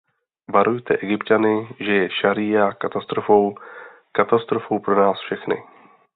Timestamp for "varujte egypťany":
0.53-1.67